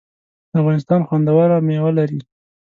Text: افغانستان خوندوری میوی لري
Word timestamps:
افغانستان 0.59 1.01
خوندوری 1.07 1.57
میوی 1.67 1.91
لري 1.97 2.19